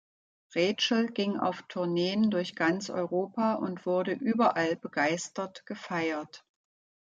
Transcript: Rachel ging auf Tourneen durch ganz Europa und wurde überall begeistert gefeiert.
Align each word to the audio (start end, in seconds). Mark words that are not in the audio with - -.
Rachel 0.55 1.09
ging 1.11 1.37
auf 1.37 1.61
Tourneen 1.69 2.31
durch 2.31 2.55
ganz 2.55 2.89
Europa 2.89 3.53
und 3.53 3.85
wurde 3.85 4.13
überall 4.13 4.75
begeistert 4.75 5.63
gefeiert. 5.67 6.43